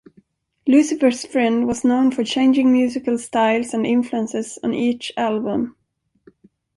[0.65, 5.75] Lucifer's Friend was known for changing musical styles and influences on each album.